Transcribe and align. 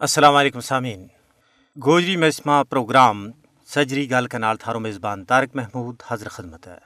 السلام 0.00 0.34
علیکم 0.34 0.60
سامعین۔ 0.60 1.06
گوجری 1.84 2.16
مجمع 2.16 2.62
پروگرام 2.62 3.30
سجری 3.66 4.10
گل 4.10 4.26
کے 4.26 4.38
نال 4.38 4.56
تھارو 4.56 4.80
میزبان 4.80 5.24
طارق 5.24 5.56
محمود 5.56 6.02
حضر 6.08 6.28
خدمت 6.28 6.66
ہے۔ 6.66 6.78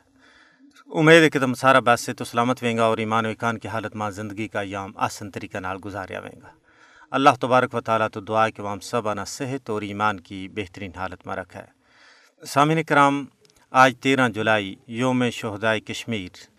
امید 0.95 1.23
ہے 1.23 1.31
کہ 1.31 1.39
تم 1.39 1.55
سارا 1.55 1.81
بات 1.81 2.01
سے 2.01 2.13
تو 2.13 2.25
سلامت 2.25 2.63
ویں 2.63 2.77
گا 2.77 2.85
اور 2.85 2.99
ایمان 2.99 3.27
و 3.27 3.29
اکان 3.29 3.59
کی 3.59 3.69
حالت 3.69 3.97
ماں 3.97 4.11
زندگی 4.11 4.49
کا 4.49 4.61
ایام 4.61 4.93
آسن 4.97 5.31
طریقہ 5.31 5.59
نال 5.59 5.77
گزاریا 5.85 6.21
ویں 6.21 6.41
گا۔ 6.43 6.49
اللہ 7.11 7.31
تبارک 7.41 7.75
و 7.75 7.81
تعالیٰ 7.81 8.09
تو 8.13 8.21
دعا 8.21 8.49
کہ 8.49 8.63
وام 8.63 8.81
سب 8.81 9.09
آنا 9.09 9.25
صحت 9.25 9.71
اور 9.71 9.83
ایمان 9.83 10.21
کی 10.21 10.49
بہترین 10.49 10.91
حالت 10.97 11.27
میں 11.27 11.37
رکھا 11.37 11.61
ہے 11.61 11.67
سامعین 12.47 12.83
کرام، 12.83 13.25
آج 13.71 13.95
تیرہ 14.01 14.29
جولائی، 14.29 14.75
یوم 14.87 15.31
شہدائے 15.31 15.81
کشمیر۔ 15.81 16.54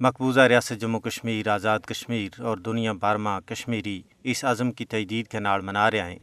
مقبوضہ 0.00 0.40
ریاست 0.40 0.80
جموں 0.80 1.00
کشمیر، 1.00 1.48
آزاد 1.48 1.80
کشمیر 1.80 2.40
اور 2.40 2.56
دنیا 2.56 2.92
بارما 2.92 3.40
کشمیری 3.40 4.02
اس 4.24 4.44
عزم 4.44 4.70
کی 4.72 4.84
تجدید 4.84 5.26
کے 5.26 5.38
نال 5.38 5.60
منا 5.60 5.90
رہے 5.90 6.02
ہیں 6.02 6.18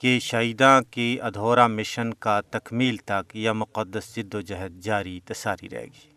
کہ 0.00 0.18
شہیداں 0.18 0.80
کی 0.90 1.18
ادھورا 1.22 1.66
مشن 1.66 2.14
کا 2.14 2.40
تکمیل 2.50 2.96
تک 2.96 3.36
یا 3.36 3.52
مقدس 3.52 4.16
جد 4.16 4.34
و 4.34 4.40
جہد 4.40 4.80
جاری 4.80 5.20
تساری 5.24 5.68
رہے 5.68 5.84
گی۔ 5.84 6.08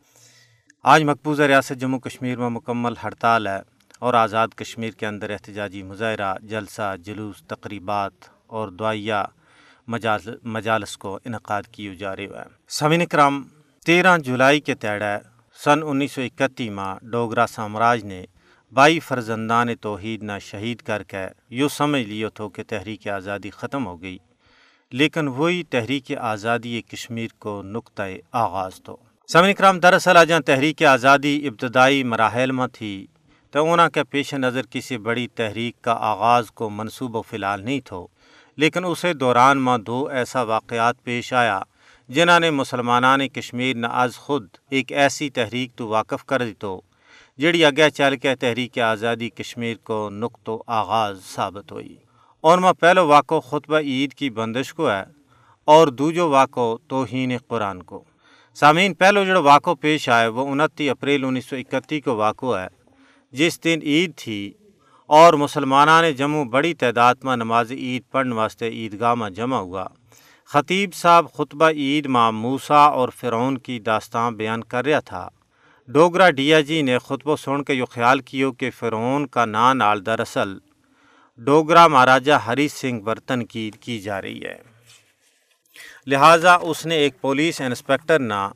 آج 0.83 1.03
مقبوضہ 1.03 1.43
ریاست 1.43 1.79
جموں 1.79 1.99
کشمیر 1.99 2.37
میں 2.37 2.49
مکمل 2.49 2.93
ہڑتال 3.03 3.47
ہے 3.47 3.59
اور 3.99 4.13
آزاد 4.13 4.47
کشمیر 4.55 4.91
کے 4.91 5.05
اندر 5.07 5.29
احتجاجی 5.29 5.83
مظاہرہ، 5.83 6.33
جلسہ، 6.41 6.95
جلوس، 6.99 7.43
تقریبات 7.47 8.25
اور 8.47 8.69
دعائیہ 8.69 9.21
مجالس 9.87 10.97
کو 10.97 11.19
انعقاد 11.25 11.63
کیے 11.71 11.95
جا 11.95 12.15
رہے 12.15 12.23
ہیں۔ 12.23 12.49
سمین 12.69 13.05
کرام، 13.05 13.41
تیرہ 13.85 14.17
جولائی 14.17 14.59
کے 14.59 14.75
تیڑے 14.75 15.15
سن 15.63 15.83
انیس 15.85 16.11
سو 16.11 16.21
اکتی 16.21 16.69
ماں 16.69 16.95
ڈوگرا 17.11 17.45
سامراج 17.47 18.03
نے 18.03 18.23
بائی 18.73 18.99
فرزندان 18.99 19.73
توحید 19.81 20.23
نہ 20.23 20.37
شہید 20.41 20.81
کر 20.81 21.03
کے 21.03 21.25
یوں 21.49 21.69
سمجھ 21.69 22.01
لیو 22.07 22.29
تھو 22.29 22.47
کہ 22.49 22.63
تحریک 22.67 23.07
آزادی 23.07 23.49
ختم 23.49 23.85
ہو 23.87 24.01
گئی، 24.01 24.17
لیکن 24.91 25.27
وہی 25.27 25.63
تحریک 25.69 26.11
آزادی 26.31 26.81
کشمیر 26.81 27.27
کو 27.39 27.61
نقطۂ 27.65 28.17
آغاز 28.43 28.81
تو 28.83 28.97
سمن 29.29 29.49
اکرام، 29.49 29.79
دراصل 29.79 30.17
آجاں 30.17 30.39
تحریک 30.39 30.83
آزادی 30.83 31.35
ابتدائی 31.47 32.03
مراحل 32.03 32.51
میں 32.51 32.67
تھی، 32.73 32.95
تو 33.53 33.59
اونا 33.59 33.89
کے 33.89 34.03
پیش 34.03 34.33
نظر 34.35 34.65
کسی 34.69 34.97
بڑی 34.97 35.27
تحریک 35.35 35.81
کا 35.81 35.97
آغاز 36.11 36.51
کو 36.51 36.69
منصوب 36.69 37.15
و 37.15 37.21
فلال 37.21 37.63
نہیں 37.65 37.79
تھو، 37.85 38.05
لیکن 38.57 38.85
اسے 38.85 39.13
دوران 39.13 39.61
میں 39.65 39.77
دو 39.77 40.05
ایسا 40.11 40.41
واقعات 40.41 41.03
پیش 41.03 41.33
آیا۔ 41.33 41.61
جنہوں 42.09 42.39
نے 42.39 42.49
مسلمانان 42.51 43.27
کشمیر 43.27 43.75
نہ 43.75 43.87
از 43.87 44.15
خود 44.15 44.47
ایک 44.69 44.91
ایسی 44.91 45.29
تحریک 45.29 45.75
تو 45.75 45.87
واقف 45.87 46.25
کر 46.25 46.45
دی 46.45 46.53
تو 46.53 46.81
جڑی 47.37 47.63
اگے 47.65 47.89
چل 47.89 48.15
کے 48.17 48.35
تحریک 48.35 48.79
آزادی 48.79 49.29
کشمیر 49.29 49.75
کو 49.83 50.09
نقط 50.09 50.49
و 50.49 50.57
آغاز 50.67 51.23
ثابت 51.25 51.71
ہوئی۔ 51.71 51.95
اور 52.43 52.57
میں 52.57 52.73
پہلو 52.73 53.05
واقع 53.07 53.39
خطبہ 53.39 53.79
عید 53.79 54.13
کی 54.13 54.29
بندش 54.29 54.73
کو 54.73 54.89
ہے، 54.91 55.03
اور 55.67 55.87
دوجو 55.87 56.29
واقع 56.29 56.75
توہین 56.87 57.37
قرآن 57.47 57.81
کو۔ 57.83 58.03
سامعین، 58.57 58.93
پہلو 58.93 59.23
جڑا 59.23 59.39
واقع 59.39 59.73
پیش 59.81 60.09
آئے، 60.09 60.27
وہ 60.27 60.47
انتی 60.51 60.89
اپریل 60.89 61.25
انیس 61.25 61.45
سو 61.45 61.55
اکتی 61.55 62.01
کو 62.01 62.15
واقع 62.15 62.57
ہے۔ 62.57 62.67
جس 63.33 63.63
دن 63.63 63.79
عید 63.83 64.11
تھی، 64.15 64.53
اور 65.09 65.33
مسلمانان 65.33 66.11
جموں 66.11 66.45
بڑی 66.45 66.73
تعداد 66.73 67.15
میں 67.23 67.35
نماز 67.35 67.71
عید 67.71 68.03
پڑھنے 68.11 68.35
واسطے 68.35 68.69
عیدگاہ 68.69 69.15
میں 69.15 69.29
جمع 69.29 69.57
ہوا۔ 69.57 69.85
خطیب 70.53 70.93
صاحب 70.93 71.25
خطبہ 71.33 71.69
عید 71.69 72.05
ماں 72.05 72.31
موسا 72.31 72.75
اور 72.75 73.09
فرعون 73.09 73.57
کی 73.57 73.79
داستان 73.79 74.35
بیان 74.35 74.63
کر 74.63 74.85
رہا 74.85 74.99
تھا۔ 74.99 75.29
ڈوگرا 75.87 76.29
ڈیا 76.29 76.61
جی 76.61 76.81
نے 76.81 76.97
خطبہ 76.97 77.35
سن 77.35 77.63
کے 77.63 77.73
یہ 77.73 77.85
خیال 77.85 78.19
کیو 78.19 78.51
کہ 78.51 78.71
فرعون 78.79 79.27
کا 79.27 79.45
نام 79.45 79.77
نال 79.77 80.05
دراصل 80.05 80.57
ڈوگرا 81.37 81.87
مہاراجا 81.87 82.37
ہری 82.45 82.67
سنگھ 82.67 83.01
برتن 83.01 83.45
کی 83.45 83.71
کی 83.79 83.99
جا 83.99 84.21
رہی 84.21 84.43
ہے۔ 84.43 84.57
لہٰذا 86.07 86.53
اس 86.61 86.85
نے 86.85 86.95
ایک 86.95 87.21
پولیس 87.21 87.61
انسپکٹر 87.61 88.19
نہ 88.19 88.49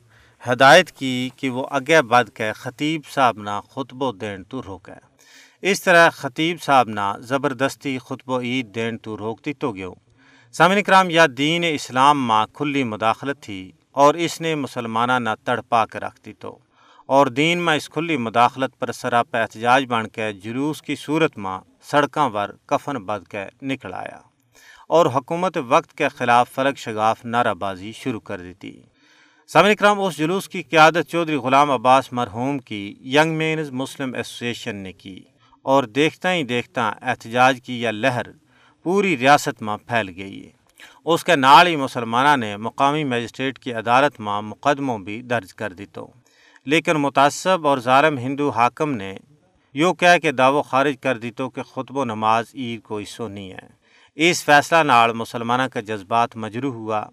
ہدایت 0.52 0.92
کی 0.92 1.30
کہ 1.36 1.50
وہ 1.50 1.66
اگے 1.70 2.02
بد 2.02 2.36
کے 2.36 2.52
خطیب 2.52 3.00
صاحب 3.14 3.38
نہ 3.38 3.60
خطبہ 3.70 4.12
دین 4.12 4.44
تو 4.44 4.62
روکے۔ 4.62 5.00
اس 5.62 5.82
طرح 5.82 6.10
خطیب 6.10 6.62
صاحب 6.62 6.88
نہ 6.88 7.16
زبردستی 7.18 7.98
خطبہ 7.98 8.40
عید 8.40 8.74
دین 8.74 8.98
تو 8.98 9.18
روکتی 9.18 9.52
تو 9.52 9.72
گیو 9.72 9.94
سامن 10.52 10.82
کرام، 10.82 11.10
یا 11.10 11.26
دین 11.38 11.64
اسلام 11.68 12.26
ماں 12.26 12.46
کھلی 12.52 12.84
مداخلت 12.84 13.42
تھی 13.42 13.72
اور 13.92 14.14
اس 14.14 14.40
نے 14.40 14.54
مسلمانہ 14.54 15.18
نہ 15.18 15.30
تڑ 15.44 15.60
پا 15.60 15.86
کے 15.86 16.00
رکھتی 16.00 16.32
تو 16.32 16.58
اور 17.06 17.26
دین 17.26 17.58
میں 17.58 17.76
اس 17.76 17.88
کھلی 17.88 18.16
مداخلت 18.16 18.78
پر 18.78 18.92
سراپا 18.92 19.38
احتجاج 19.38 19.84
بن 19.88 20.08
کے 20.08 20.32
جلوس 20.32 20.82
کی 20.82 20.96
صورت 20.96 21.38
ماں 21.38 21.60
سڑکاں 21.90 22.28
ور 22.30 22.48
کفن 22.66 22.96
بد 23.04 23.28
کے 23.28 23.44
نکل 23.62 23.94
آیا۔ 23.94 24.20
اور 24.88 25.06
حکومت 25.06 25.58
وقت 25.68 25.92
کے 25.94 26.08
خلاف 26.08 26.50
فلک 26.50 26.78
شگاف 26.78 27.24
نعرہ 27.24 27.54
بازی 27.54 27.92
شروع 27.92 28.20
کر 28.20 28.38
دیتی۔ 28.38 28.72
سامن 29.46 29.74
کرام، 29.74 30.00
اس 30.00 30.16
جلوس 30.16 30.48
کی 30.48 30.62
قیادت 30.62 31.10
چودھری 31.10 31.36
غلام 31.36 31.70
عباس 31.70 32.12
مرحوم 32.12 32.58
کی 32.58 32.94
ینگ 33.04 33.36
مینز 33.36 33.70
مسلم 33.70 34.14
ایسوسیشن 34.14 34.76
نے 34.76 34.92
کی 34.92 35.22
اور 35.62 35.84
دیکھتا 35.84 36.34
ہی 36.34 36.42
دیکھتا 36.42 36.92
احتجاج 37.02 37.60
کی 37.64 37.82
یہ 37.82 37.88
لہر 37.88 38.26
پوری 38.88 39.18
ریاست 39.18 39.62
میں 39.62 39.76
پھیل 39.76 40.08
گئی 40.16 40.46
ہے۔ 40.46 40.50
اس 41.04 41.24
کے 41.24 41.36
نال 41.36 41.66
ہی 41.66 41.76
مسلمانہ 41.76 42.44
نے 42.44 42.56
مقامی 42.56 43.04
مجسٹریٹ 43.04 43.58
کی 43.58 43.72
عدالت 43.72 44.20
میں 44.20 44.40
مقدموں 44.40 44.98
بھی 44.98 45.22
درج 45.22 45.54
کر 45.54 45.72
دی 45.72 45.86
تو 45.86 46.06
لیکن 46.66 46.92
متعصب 46.92 47.66
اور 47.66 47.78
ظالم 47.78 48.18
ہندو 48.18 48.50
حاکم 48.50 48.92
نے 48.92 49.14
یوں 49.74 49.94
کہہ 49.94 50.18
کہ 50.22 50.30
دعو 50.30 50.62
خارج 50.62 50.94
کر 51.00 51.18
دی 51.18 51.30
تو 51.30 51.50
کہ 51.50 51.62
خطب 51.62 51.96
و 51.96 52.04
نماز 52.04 52.44
عید 52.54 52.82
کو 52.82 52.98
حصو 52.98 53.28
نہیں 53.28 53.50
ہے۔ 53.50 53.66
اس 54.14 54.44
فیصلہ 54.44 54.82
نال 54.82 55.12
مسلمانہ 55.12 55.62
کا 55.62 55.80
جذبات 55.80 56.36
مجروح 56.36 56.74
ہوا۔ 56.74 57.04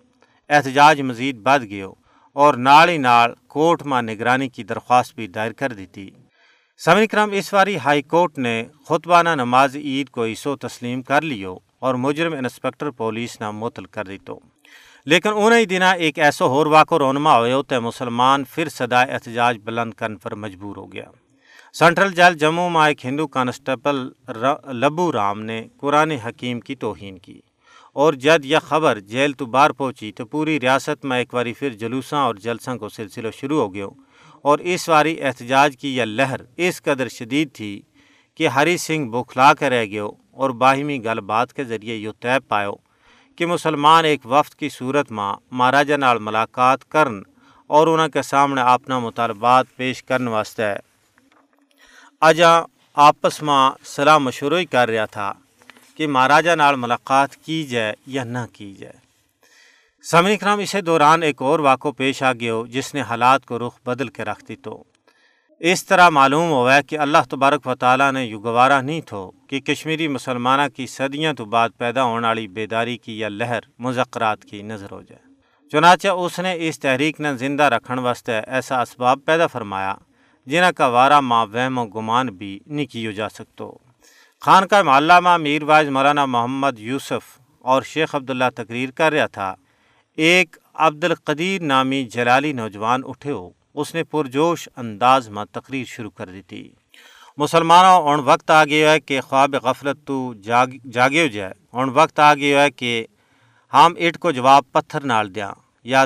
احتجاج 0.49 1.01
مزید 1.01 1.35
بد 1.35 1.63
گیو 1.63 1.93
اور 2.33 2.53
نال 2.53 2.89
ہی 2.89 2.97
نال 2.97 3.31
کورٹ 3.47 3.83
میں 3.83 4.01
نگرانی 4.01 4.49
کی 4.49 4.63
درخواست 4.63 5.15
بھی 5.15 5.27
دائر 5.27 5.51
کر 5.51 5.73
دی 5.73 5.85
تھی 5.85 6.11
سمن 6.77 7.07
کرم 7.07 7.31
اس 7.31 7.53
واری 7.53 7.77
ہائی 7.77 8.01
کورٹ 8.01 8.37
نے 8.37 8.63
خطبانہ 8.89 9.29
نماز 9.29 9.75
عید 9.75 10.09
کو 10.09 10.25
عیسو 10.25 10.55
تسلیم 10.55 11.01
کر 11.01 11.21
لیو۔ 11.21 11.57
اور 11.85 11.95
مجرم 11.95 12.33
انسپکٹر 12.33 12.89
پولیس 12.89 13.39
نہ 13.41 13.51
معطل 13.51 13.85
کر 13.85 14.03
دی 14.03 14.17
تو 14.25 14.39
لیکن 15.05 15.29
انہیں 15.35 15.65
دن 15.65 15.81
ایک 15.81 16.19
ایسا 16.19 16.45
ہور 16.45 16.65
واقع 16.65 16.95
رونما 16.99 17.37
ہوئے 17.39 17.53
تو 17.67 17.81
مسلمان 17.81 18.43
پھر 18.43 18.69
سدا 18.69 19.01
احتجاج 19.01 19.57
بلند 19.63 19.93
کرنے 19.93 20.15
پر 20.23 20.35
مجبور 20.35 20.77
ہو 20.77 20.93
گیا۔ 20.93 21.03
سینٹرل 21.73 22.13
جیل 22.13 22.37
جموں 22.37 22.69
میں 22.69 22.87
ایک 22.87 23.05
ہندو 23.05 23.27
کانسٹیبل 23.27 23.97
لبو 24.73 25.11
رام 25.11 25.41
نے 25.41 25.61
قرآن 25.79 26.11
حکیم 26.11 26.59
کی 26.59 26.75
توہین 26.75 27.17
کی 27.17 27.39
اور 27.95 28.13
جد 28.13 28.45
یہ 28.45 28.57
خبر 28.67 28.99
جیل 28.99 29.31
تو 29.31 29.45
باہر 29.45 29.71
پہنچی 29.71 30.11
تو 30.11 30.25
پوری 30.25 30.59
ریاست 30.59 31.05
میں 31.05 31.17
ایک 31.17 31.33
باری 31.33 31.53
پھر 31.53 31.69
جلوساں 31.69 32.23
اور 32.25 32.35
جلسوں 32.35 32.77
کو 32.77 32.89
سلسلہ 32.89 33.27
شروع 33.39 33.61
ہو 33.61 33.73
گیا 33.73 33.85
اور 34.41 34.59
اس 34.59 34.89
واری 34.89 35.21
احتجاج 35.23 35.77
کی 35.77 35.95
یہ 35.97 36.03
لہر 36.03 36.41
اس 36.57 36.81
قدر 36.81 37.07
شدید 37.07 37.53
تھی 37.53 37.81
کہ 38.35 38.47
ہری 38.47 38.77
سنگھ 38.77 39.09
بوکھلا 39.09 39.53
کے 39.53 39.69
رہ 39.69 39.85
گئے 39.85 40.07
اور 40.35 40.49
باہمی 40.61 41.03
گل 41.05 41.19
بات 41.21 41.53
کے 41.53 41.63
ذریعے 41.63 41.95
یہ 41.95 42.11
طے 42.19 42.39
پاؤ 42.47 42.73
کہ 43.37 43.45
مسلمان 43.45 44.05
ایک 44.05 44.25
وفد 44.25 44.55
کی 44.55 44.69
صورت 44.69 45.11
ماں 45.11 45.33
مہاراجا 45.51 45.97
نال 45.97 46.19
ملاقات 46.19 46.89
کرن 46.89 47.21
اور 47.69 47.87
انہوں 47.87 48.07
کے 48.07 48.21
سامنے 48.21 48.61
اپنا 48.63 48.99
مطالبات 48.99 49.75
پیش 49.75 50.03
کرنے 50.03 50.31
واسطے 50.31 50.73
اجا 52.21 52.51
آپس 52.97 53.41
میں 53.43 53.69
صلاح 53.85 54.17
مشورہ 54.17 54.59
ہی 54.59 54.65
کر 54.65 54.89
رہا 54.89 55.05
تھا 55.05 55.31
کہ 55.95 56.07
مہاراجا 56.07 56.55
نال 56.55 56.75
ملاقات 56.75 57.35
کی 57.35 57.63
جائے 57.63 57.93
یا 58.07 58.23
نہ 58.23 58.45
کی 58.53 58.73
جائے 58.73 58.93
سامع 60.03 60.35
کرام 60.35 60.59
اسے 60.59 60.81
دوران 60.81 61.23
ایک 61.23 61.41
اور 61.41 61.59
واقع 61.59 61.87
پیش 61.97 62.21
آ 62.23 62.31
گیا 62.33 62.61
جس 62.69 62.93
نے 62.95 63.01
حالات 63.01 63.45
کو 63.45 63.59
رخ 63.59 63.79
بدل 63.85 64.07
کے 64.07 64.23
رکھ 64.23 64.43
دی 64.47 64.55
تو 64.55 64.83
اس 65.59 65.85
طرح 65.85 66.09
معلوم 66.09 66.49
ہوا 66.49 66.81
کہ 66.81 66.99
اللہ 66.99 67.17
تبارک 67.29 67.67
و 67.67 67.75
تعالیٰ 67.75 68.11
نے 68.11 68.25
یوں 68.25 68.43
گوارا 68.43 68.81
نہیں 68.81 69.01
تھو 69.01 69.31
کہ 69.31 69.59
کشمیری 69.59 70.07
مسلمانہ 70.07 70.61
کی 70.75 70.87
صدیاں 70.87 71.33
تو 71.33 71.45
بعد 71.45 71.69
پیدا 71.77 72.03
ہونے 72.03 72.27
والی 72.27 72.47
بیداری 72.47 72.97
کی 72.97 73.19
یا 73.19 73.29
لہر 73.29 73.59
مذکرات 73.79 74.43
کی 74.43 74.61
نظر 74.61 74.91
ہو 74.91 75.01
جائے۔ 75.01 75.33
چنانچہ 75.71 76.07
اس 76.07 76.39
نے 76.39 76.55
اس 76.59 76.79
تحریک 76.79 77.21
نے 77.21 77.37
زندہ 77.37 77.63
رکھنے 77.63 78.01
واسطے 78.01 78.39
ایسا 78.47 78.81
اسباب 78.81 79.19
پیدا 79.25 79.47
فرمایا 79.47 79.95
جنہ 80.45 80.71
کا 80.77 80.87
وارہ 80.87 81.19
ماں 81.19 81.45
وہم 81.45 81.77
و 81.77 81.85
گمان 81.85 82.27
بھی 82.27 82.59
نہیں 82.65 82.85
کیو 82.85 83.11
جا 83.11 83.29
سکتو۔ 83.29 83.77
خان 84.41 84.67
کا 84.67 84.83
محلہ 84.83 85.37
میر 85.37 85.63
واج 85.63 85.89
مولانا 85.89 86.25
محمد 86.25 86.79
یوسف 86.79 87.39
اور 87.59 87.81
شیخ 87.81 88.15
عبداللہ 88.15 88.49
تقریر 88.55 88.91
کر 88.91 89.13
رہا 89.13 89.25
تھا۔ 89.25 89.55
ایک 90.15 90.57
عبد 90.73 91.03
القدیر 91.03 91.61
نامی 91.61 92.03
جلالی 92.03 92.53
نوجوان 92.53 93.01
اٹھے 93.05 93.31
ہو۔ 93.31 93.49
اس 93.75 93.95
نے 93.95 94.03
پرجوش 94.03 94.69
انداز 94.75 95.29
میں 95.29 95.45
تقریر 95.51 95.85
شروع 95.85 96.09
کر 96.09 96.29
دی 96.29 96.41
تھی۔ 96.41 96.71
مسلمانوں 97.37 98.01
اون 98.01 98.19
وقت 98.25 98.51
آ 98.51 98.65
گیا 98.65 98.91
ہے 98.91 98.99
کہ 98.99 99.21
خواب 99.21 99.55
غفلت 99.63 100.07
تو 100.07 100.33
جاگ، 100.33 100.67
جاگے 100.91 101.27
جائے۔ 101.27 101.53
اون 101.71 101.89
وقت 101.93 102.19
آ 102.19 102.33
گیا 102.33 102.63
ہے 102.63 102.71
کہ 102.71 103.05
ہم 103.73 103.93
اٹ 103.97 104.17
کو 104.17 104.31
جواب 104.31 104.63
پتھر 104.71 105.01
نال 105.01 105.35
دیاں۔ 105.35 105.51
یا 105.83 106.05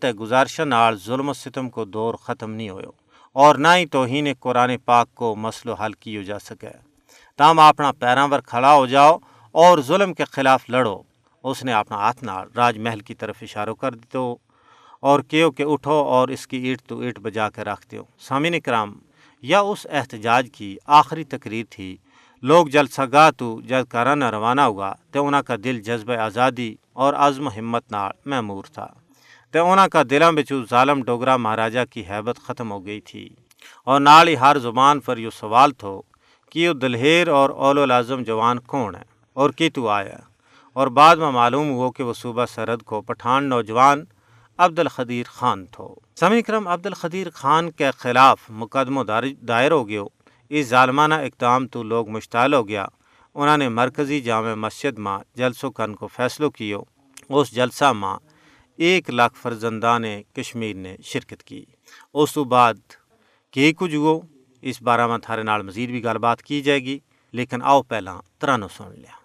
تے 0.00 0.12
گزارشہ 0.12 0.62
نال 0.62 0.98
ظلم 0.98 1.28
و 1.28 1.32
ستم 1.32 1.70
کو 1.70 1.84
دور 1.84 2.14
ختم 2.14 2.50
نہیں 2.50 2.70
ہوئے۔ 2.70 2.84
اور 3.32 3.54
نہ 3.54 3.68
ہی 3.76 3.86
توہین 3.86 4.28
قرآن 4.40 4.76
پاک 4.84 5.14
کو 5.14 5.36
مسئلہ 5.36 5.74
حل 5.84 5.92
کیو 5.92 6.22
جا 6.22 6.38
سکے۔ 6.38 6.68
تام 7.36 7.58
اپنا 7.58 7.92
پیراں 7.92 8.28
پر 8.28 8.40
کھڑا 8.40 8.74
ہو 8.74 8.86
جاؤ 8.86 9.18
اور 9.52 9.78
ظلم 9.78 10.14
کے 10.14 10.24
خلاف 10.24 10.70
لڑو۔ 10.70 11.02
اس 11.44 11.64
نے 11.64 11.72
اپنا 11.72 11.96
ہاتھ 11.96 12.24
نال 12.24 12.48
راج 12.56 12.78
محل 12.78 13.00
کی 13.00 13.14
طرف 13.14 13.36
اشاروں 13.42 13.74
کر 13.74 13.94
دو 13.94 14.36
اور 15.02 15.20
کیو 15.20 15.50
کہ 15.50 15.62
اٹھو 15.62 15.92
اور 15.92 16.28
اس 16.28 16.46
کی 16.46 16.56
اینٹ 16.56 16.82
تو 16.86 17.00
اینٹ 17.00 17.18
بجا 17.18 17.50
کے 17.50 17.64
رکھ 17.64 17.86
دو 17.92 18.02
سامعین 18.18 18.60
کرام، 18.60 18.98
یا 19.42 19.60
اس 19.60 19.86
احتجاج 19.90 20.48
کی 20.52 20.76
آخری 20.86 21.24
تقریر 21.24 21.64
تھی۔ 21.70 21.96
لوگ 22.42 22.66
جلسہ 22.66 23.02
گاہ 23.12 23.30
تو 23.36 23.60
جب 23.60 23.84
کرانا 23.88 24.30
روانہ 24.30 24.60
ہوا 24.60 24.92
تو 25.10 25.26
انہوں 25.26 25.42
کا 25.42 25.54
دل 25.64 25.80
جذبہ 25.80 26.16
آزادی 26.16 26.74
اور 26.92 27.14
عزم 27.14 27.46
و 27.46 27.50
ہمت 27.58 27.92
نال 27.92 28.10
محمور 28.24 28.64
تھا۔ 28.72 28.86
تو 29.50 29.72
انہوں 29.72 29.88
کا 29.88 30.02
دلوں 30.10 30.32
بچو 30.32 30.62
ظالم 30.70 31.02
ڈوگرا 31.02 31.36
مہاراجا 31.36 31.84
کی 31.84 32.02
حیبت 32.10 32.36
ختم 32.36 32.72
ہو 32.72 32.86
گئی 32.86 33.00
تھی۔ 33.00 33.28
اور 33.84 34.00
نال 34.00 34.28
ہی 34.28 34.36
ہر 34.36 34.58
زبان 34.58 35.00
پر 35.00 35.18
یہ 35.18 35.28
سوال 35.40 35.70
تھو 35.70 36.02
کہ 36.50 36.58
یہ 36.58 36.72
دلہیر 36.72 37.28
اور 37.28 37.50
اول 37.50 37.78
العظم 37.78 38.22
جوان 38.22 38.58
کون 38.58 38.94
ہے؟ 38.94 39.02
اور 39.32 39.50
کی 39.50 39.70
تو 39.70 39.88
آیا؟ 39.88 40.18
اور 40.72 40.86
بعد 40.86 41.16
میں 41.16 41.30
معلوم 41.30 41.70
ہوا 41.70 41.90
کہ 41.96 42.02
وہ 42.02 42.12
صوبہ 42.12 42.46
سرحد 42.46 42.82
کو 42.82 43.00
پٹھان 43.00 43.44
نوجوان 43.44 44.04
عبد 44.64 44.78
الخدیر 44.78 45.26
خان 45.26 45.66
تھو۔ 45.66 45.94
سمی 46.16 46.42
کرم 46.42 46.68
عبد 46.68 46.86
الخدیر 46.86 47.30
خان 47.30 47.70
کے 47.70 47.90
خلاف 47.90 48.40
مقدمہ 48.48 49.00
دائر 49.48 49.70
ہو 49.70 49.88
گیا۔ 49.88 50.02
اس 50.48 50.66
ظالمانہ 50.66 51.14
اقدام 51.14 51.66
تو 51.66 51.82
لوگ 51.82 52.08
مشتعل 52.08 52.54
ہو 52.54 52.68
گیا۔ 52.68 52.86
انہوں 53.34 53.56
نے 53.56 53.68
مرکزی 53.68 54.20
جامع 54.20 54.54
مسجد 54.54 54.98
ماں 54.98 55.18
جلسوں 55.34 55.70
کن 55.70 55.94
کو 55.94 56.06
فیصلو 56.06 56.50
کیو 56.50 56.80
اس 57.28 57.54
جلسہ 57.54 57.92
ماں 57.92 58.18
ایک 58.76 59.10
لاکھ 59.10 59.34
فرزندان 59.42 60.04
کشمیر 60.36 60.76
نے 60.76 60.96
شرکت 61.04 61.42
کی۔ 61.42 61.64
اس 62.14 62.32
تو 62.32 62.44
بعد 62.44 62.74
کی 63.50 63.72
کچھ 63.72 63.94
ہو 63.94 64.20
اس 64.62 64.82
بارہ 64.82 65.06
میں 65.06 65.18
تھارے 65.18 65.42
نال 65.42 65.62
مزید 65.62 65.90
بھی 65.90 66.04
گل 66.04 66.18
بات 66.18 66.42
کی 66.42 66.60
جائے 66.62 66.80
گی۔ 66.80 66.98
لیکن 67.32 67.62
آؤ 67.62 67.82
پہلا 67.82 68.20
ترانو 68.38 68.68
سن 68.68 68.92
لیا۔ 68.92 69.21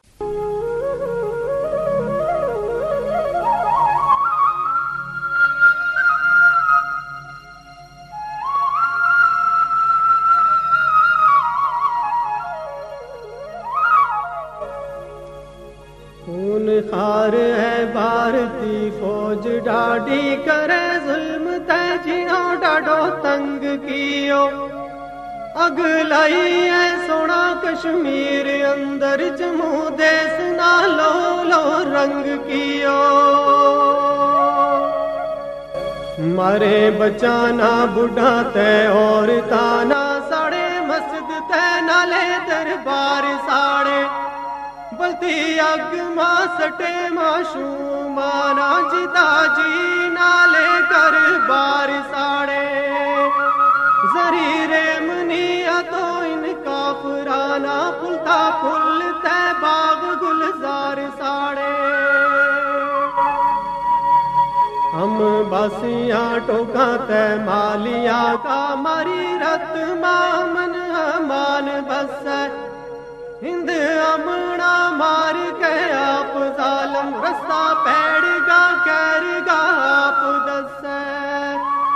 اگ 25.80 27.08
سونا 27.08 27.44
کشمیر 27.64 28.48
اندر 28.66 29.22
جموں 29.38 29.90
دیس 29.98 30.40
نالو 30.58 31.44
لو 31.50 31.64
رنگ 31.94 32.24
کیو 32.48 32.96
مارے 36.36 36.90
بچانا 37.00 37.70
بڑھا 37.96 38.32
تے 38.54 38.70
اور 38.94 39.30
تانا 39.50 40.04
ساڑے 40.30 40.68
مسجد 40.88 41.30
تے 41.50 41.66
نالے 41.88 42.26
دربار 42.48 43.32
ساڑے 43.48 44.02
بلتی 45.00 45.60
اگ 45.70 45.96
ماں 46.16 46.40
سٹے 46.60 46.94
ماشو 47.14 47.68
مانا 48.16 48.72
جدا 48.94 49.30
جی 49.58 49.87
ہم 65.68 66.38
ٹوکا 66.48 66.86
تے 67.08 67.24
مالیا 67.46 68.22
کا 68.44 68.60
ماری 68.82 69.24
رت 69.42 69.76
مامن 70.02 70.76
امان 70.98 71.68
بس 71.88 72.28
ہند 73.42 73.70
امنا 74.04 74.72
مار 74.98 75.36
کے 75.60 75.74
آپ 75.94 76.38
ظالم 76.58 77.14
رستہ 77.24 77.60
پیڑ 77.86 78.24
گا 78.48 78.62
کیر 78.86 79.26
گا 79.48 79.60
آپ 79.88 80.24
دس 80.48 80.86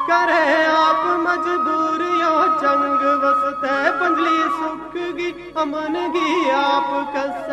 کرے 0.08 0.44
آپ 0.74 1.06
مجبوریوں 1.28 2.46
جنگ 2.62 3.06
وستے 3.24 3.78
پنجلی 4.00 4.42
سکھ 4.60 4.98
گی 5.18 5.32
امن 5.56 5.96
گی 6.14 6.52
آپ 6.56 6.92
کس 7.16 7.50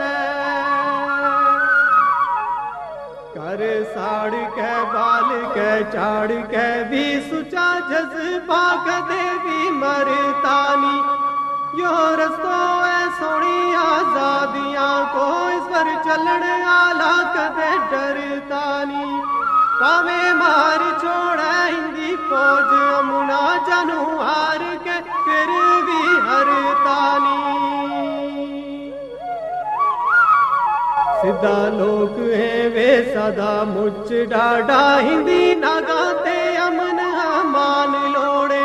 کر 3.38 3.60
ساڑ 3.94 4.30
کے 4.54 4.70
بال 4.92 5.28
کے 5.54 5.70
چاڑ 5.92 6.26
کے 6.50 6.66
بھی 6.88 7.02
سچا 7.28 7.66
جذبہ 7.90 8.62
کدے 8.86 9.26
بھی 9.42 9.70
مرتانی 9.72 10.96
یو 11.80 11.92
رستو 12.20 12.56
ہے 12.84 13.04
سونی 13.18 13.74
آزادیاں 13.76 14.96
کو 15.12 15.26
اس 15.48 15.70
پر 15.72 15.88
چلن 16.04 16.44
آلہ 16.70 17.14
کدے 17.34 17.70
ڈرتانی 17.90 19.06
پاوے 19.80 20.32
مار 20.38 20.82
چھوڑا 21.00 21.52
ہندی 21.66 22.14
فوج 22.28 22.74
امنا 22.88 23.42
جنو 23.68 24.20
ہار 24.20 24.47
سدا 31.28 31.68
لوگ 31.68 32.18
ہیں 32.32 32.68
وے 32.74 32.90
سدا 33.14 33.52
مچ 33.68 34.12
ڈاڈا، 34.30 35.00
ہندی 35.00 35.54
نگاتے 35.54 36.36
امن 36.56 37.00
امان 37.00 37.92
لوڑے۔ 38.12 38.62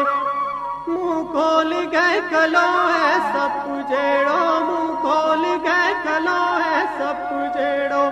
منہ 0.87 1.23
کھول 1.31 1.73
گئے 1.91 2.19
کلو 2.29 2.69
ہے 2.93 3.11
سب 3.33 3.67
جیڑو 3.89 4.45
منہ 4.67 4.93
کھول 5.01 5.43
گئے 5.65 5.93
کلو 6.03 6.43
ہے 6.63 6.79
سب 6.97 7.33
جیڑو۔ 7.53 8.05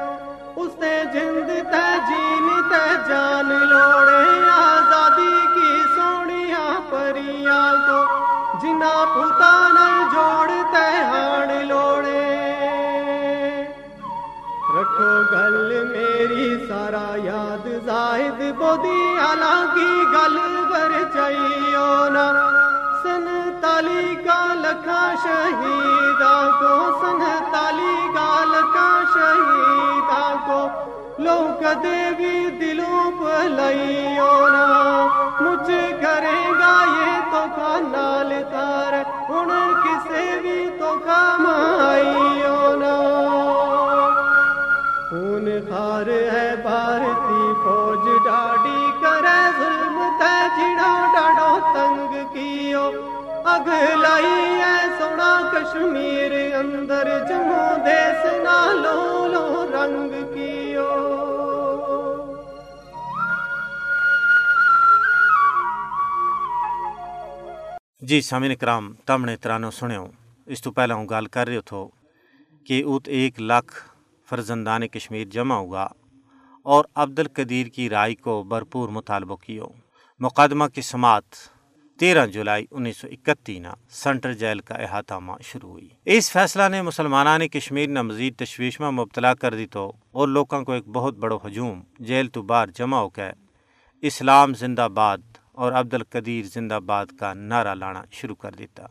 اس 0.55 0.71
نے 0.79 0.93
جند 1.13 1.49
تے 1.71 1.90
زاہد 18.71 18.79
بودی 18.79 20.03
گل 20.13 20.37
بر 20.69 21.13
چاہیو 21.13 22.09
نا۔ 22.09 22.33
سن 23.03 23.49
تالی 23.61 24.15
کا 24.15 24.53
لکھا 24.53 25.13
شہیدہ 25.23 26.49
کو۔ 26.59 26.99
سن 27.01 27.23
تالی 27.51 28.07
کا 28.13 28.43
لکھا 28.45 29.01
شہیدہ 29.13 30.35
کو۔ 30.47 30.67
لو 31.19 31.47
کدے 31.59 32.09
بھی 32.17 32.49
دلوں 32.49 33.11
پہ 33.11 33.47
لائیو 33.47 34.47
نا۔ 34.47 35.07
مجھ 35.39 35.71
کرے 36.01 36.51
گا 36.59 36.83
یہ 36.87 37.31
تو 37.31 37.45
لائی 54.21 54.59
ہے 54.61 54.75
سونا 54.99 55.31
کشمیر 55.51 56.33
اندر 56.55 57.09
جموں 57.27 57.69
دیس 57.85 58.25
نالو 58.43 59.27
لو 59.27 59.65
رنگ 59.73 60.11
کیو 60.33 60.89
جی 68.01 68.21
سامعین 68.21 68.55
کرام 68.55 68.93
تم 69.05 69.25
نے 69.25 69.35
ترانو 69.37 69.71
سنو 69.71 70.05
اس 70.47 70.61
تو 70.61 70.71
پہلا 70.71 70.95
ہوں 70.95 71.07
گل 71.09 71.25
کر 71.27 71.47
رہے 71.47 71.61
تھو 71.65 71.87
کہ 72.67 72.83
ات 72.85 73.07
ایک 73.17 73.39
لاکھ 73.41 73.73
فرزندان 74.27 74.87
کشمیر 74.87 75.27
جمع 75.27 75.55
ہوا 75.55 75.87
اور 76.65 76.85
عبد 76.95 77.19
القدیر 77.19 77.67
کی 77.67 77.89
رائے 77.89 78.15
کو 78.15 78.41
بھرپور 78.49 78.89
مطالبہ 78.89 79.35
کیو 79.43 79.67
مقدمہ 80.21 80.67
کی 80.73 80.81
سماعت 80.83 81.35
تیرہ 82.01 82.25
جولائی 82.27 82.65
انیس 82.71 82.97
سو 82.97 83.07
اکتی 83.11 83.59
نا 83.59 83.73
سنٹر 83.89 84.33
جیل 84.33 84.59
کا 84.59 84.75
احاطہ 84.75 85.13
ماں 85.13 85.37
شروع 85.43 85.69
ہوئی۔ 85.69 85.89
اس 86.05 86.31
فیصلہ 86.31 86.63
نے 86.71 86.81
مسلمانہ 86.81 87.37
نے 87.37 87.47
کشمیر 87.47 87.89
نہ 87.89 88.01
مزید 88.01 88.35
تشویش 88.35 88.79
میں 88.79 88.91
مبتلا 88.91 89.33
کر 89.33 89.53
دی 89.53 89.65
تو 89.65 89.93
اور 90.11 90.27
لوگوں 90.27 90.65
کو 90.65 90.71
ایک 90.71 90.87
بہت 90.87 91.17
بڑو 91.17 91.37
ہجوم 91.45 91.81
جیل 91.99 92.27
تو 92.27 92.41
باہر 92.41 92.67
جمع 92.67 92.97
ہو 92.97 93.09
کے 93.09 93.29
اسلام 94.01 94.53
زندہ 94.53 94.87
باد 94.93 95.17
اور 95.51 95.71
عبد 95.71 95.93
القدیر 95.93 96.45
زندہ 96.45 96.79
باد 96.85 97.05
کا 97.19 97.33
نعرہ 97.33 97.75
لانا 97.75 98.03
شروع 98.11 98.35
کر 98.35 98.51
دیتا۔ 98.51 98.85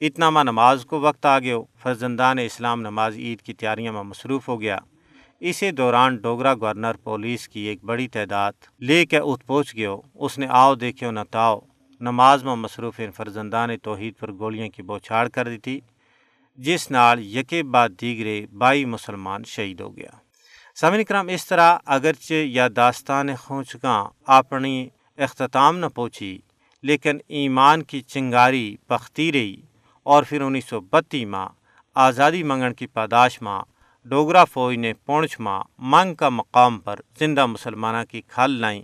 اتنا 0.00 0.30
ماں 0.30 0.44
نماز 0.44 0.84
کو 0.84 1.00
وقت 1.00 1.26
آ 1.26 1.38
گیا، 1.38 1.56
فرزندان 1.82 2.38
اسلام 2.38 2.80
نماز 2.80 3.16
عید 3.16 3.42
کی 3.42 3.54
تیاریاں 3.54 3.92
میں 3.92 4.02
مصروف 4.02 4.48
ہو 4.48 4.60
گیا۔ 4.60 4.78
اسی 5.40 5.70
دوران 5.70 6.16
ڈوگرا 6.16 6.54
گورنر 6.54 6.92
پولیس 6.94 7.48
کی 7.48 7.60
ایک 7.60 7.84
بڑی 7.84 8.08
تعداد 8.08 8.52
لے 8.80 9.06
کے 9.06 9.18
ات 9.18 9.46
پہنچ 9.46 9.74
گیا۔ 9.74 9.90
اس 10.14 10.38
نے 10.38 10.46
آؤ 10.50 10.74
دیکھو 10.74 11.10
نہ 11.10 11.20
تاؤ۔ 11.30 11.60
نماز 12.04 12.44
میں 12.44 12.54
مصروف 12.56 12.94
ان 12.98 13.10
فرزندان 13.10 13.70
توحید 13.82 14.14
پر 14.20 14.32
گولیاں 14.32 14.68
کی 14.68 14.82
بوچھاڑ 14.82 15.28
کر 15.28 15.48
دی 15.48 15.58
تھی 15.58 15.80
جس 16.58 16.90
نال 16.90 17.20
یکے 17.36 17.62
بعد 17.62 17.88
دیگرے 18.00 18.46
بائی 18.58 18.84
مسلمان 18.84 19.44
شہید 19.44 19.80
ہو 19.80 19.96
گیا۔ 19.96 20.10
سامن 20.74 21.04
کرام، 21.04 21.28
اس 21.28 21.46
طرح 21.46 21.78
اگرچہ 21.86 22.32
یا 22.32 22.68
داستان 22.76 23.34
خونچگاں 23.36 24.04
اپنی 24.26 24.88
اختتام 25.18 25.78
نہ 25.78 25.86
پہنچی 25.86 26.38
لیکن 26.82 27.18
ایمان 27.28 27.82
کی 27.82 28.00
چنگاری 28.00 28.76
پختی 28.86 29.32
رہی 29.32 29.56
اور 30.06 30.22
پھر 30.28 30.40
انیس 30.40 30.64
سو 30.64 30.80
بتی 30.80 31.24
ماں 31.24 31.48
آزادی 31.94 32.42
منگن 32.42 32.74
کی 32.74 32.86
پاداش 32.86 33.42
ماں 33.42 33.62
ڈوگرا 34.06 34.44
فوج 34.44 34.76
نے 34.76 34.92
پونچھ 35.06 35.40
ماں 35.40 35.62
منگ 35.78 36.14
کا 36.14 36.28
مقام 36.28 36.78
پر 36.78 37.00
زندہ 37.18 37.46
مسلمانہ 37.46 38.04
کی 38.10 38.20
کھال 38.28 38.50
لائیں 38.50 38.82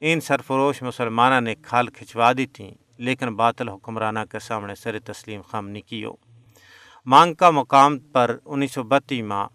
ان 0.00 0.20
سرفروش 0.20 0.82
مسلمانہ 0.82 1.40
نے 1.40 1.54
کھال 1.54 1.88
کھچوا 1.88 2.32
دی 2.32 2.46
تھیں، 2.46 2.70
لیکن 2.98 3.34
باطل 3.34 3.68
حکمرانہ 3.68 4.18
کے 4.32 4.38
سامنے 4.38 4.74
سر 4.74 4.98
تسلیم 4.98 5.42
خم 5.42 5.68
نہیں 5.68 5.82
کیو۔ 5.82 6.12
مانگ 7.06 7.34
کا 7.34 7.50
مقام 7.50 7.98
پر 7.98 8.36
انیس 8.44 8.72
سو 8.72 8.82
بتی 8.82 9.22
ماں 9.22 9.48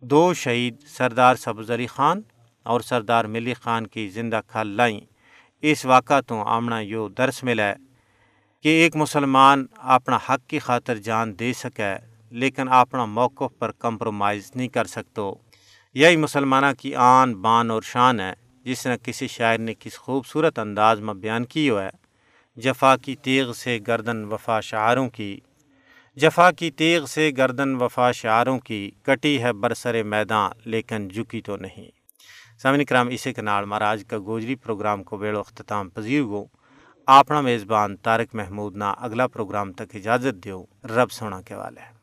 دو 0.00 0.34
شہید 0.34 0.76
سردار 0.86 1.34
سبز 1.34 1.70
علی 1.70 1.86
خان 1.86 2.20
اور 2.62 2.80
سردار 2.80 3.24
ملی 3.24 3.54
خان 3.54 3.86
کی 3.86 4.08
زندہ 4.08 4.40
کھال 4.46 4.66
لائیں۔ 4.66 5.00
اس 5.62 5.84
واقعہ 5.86 6.20
تو 6.20 6.42
آمنا 6.42 6.80
یو 6.80 7.08
درس 7.08 7.44
ملا 7.44 7.68
ہے 7.68 7.74
کہ 8.62 8.68
ایک 8.68 8.96
مسلمان 8.96 9.66
اپنا 9.76 10.18
حق 10.28 10.48
کی 10.48 10.58
خاطر 10.58 10.96
جان 10.96 11.38
دے 11.38 11.52
سکے، 11.52 11.94
لیکن 12.30 12.68
اپنا 12.68 13.04
موقف 13.04 13.58
پر 13.58 13.72
کمپرومائز 13.72 14.50
نہیں 14.54 14.68
کر 14.68 14.84
سکتو۔ 14.84 15.34
یہی 15.94 16.16
مسلمانہ 16.16 16.66
کی 16.78 16.94
آن 16.94 17.34
بان 17.34 17.70
اور 17.70 17.82
شان 17.82 18.20
ہے۔ 18.20 18.41
جس 18.64 18.86
نے 18.86 18.96
کسی 19.02 19.26
شاعر 19.26 19.58
نے 19.58 19.74
کس 19.78 19.98
خوبصورت 19.98 20.58
انداز 20.58 21.00
میں 21.00 21.14
بیان 21.14 21.44
کی 21.44 21.70
ہو 21.70 21.80
ہے 21.80 21.90
جفا 22.56 22.96
کی 22.96 23.16
تیغ 23.16 23.52
سے 23.52 23.78
گردن 23.86 24.24
وفا 24.24 24.60
شعاروں 24.60 25.10
کی۔ 25.10 25.38
جفا 26.16 26.50
کی 26.50 26.70
تیغ 26.70 27.06
سے 27.06 27.30
گردن 27.36 27.74
وفا 27.74 28.12
شعاروں 28.12 28.58
کی۔ 28.58 28.90
کٹی 29.02 29.42
ہے 29.42 29.52
برسر 29.52 30.02
میدان، 30.02 30.50
لیکن 30.64 31.08
جھکی 31.08 31.40
تو 31.40 31.56
نہیں۔ 31.56 31.90
سامن 32.58 32.84
کرام 32.84 33.08
اسے 33.08 33.32
کے 33.32 33.42
نال 33.42 33.64
مہاراج 33.64 34.04
کا 34.08 34.18
گوجری 34.18 34.54
پروگرام 34.54 35.02
کو 35.02 35.16
بیڑو 35.16 35.40
اختتام 35.40 35.88
پذیر 35.88 36.22
گو۔ 36.22 36.44
اپنا 37.06 37.40
میزبان 37.40 37.96
طارق 37.96 38.34
محمود 38.34 38.76
نہ 38.76 38.94
اگلا 38.98 39.26
پروگرام 39.26 39.72
تک 39.72 39.94
اجازت 39.94 40.44
دیو۔ 40.44 40.64
رب 40.84 41.12
سونا 41.12 41.40
کے 41.40 41.54
والے۔ 41.54 42.01